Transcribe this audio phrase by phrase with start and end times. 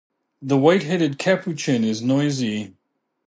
[0.41, 2.73] The white-headed capuchin is noisy.